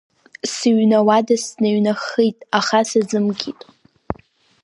Сыҩны 0.53 0.95
ауада 0.99 1.35
сныҩнаххит, 1.43 2.37
аха 2.59 2.77
сазымкит. 2.89 3.59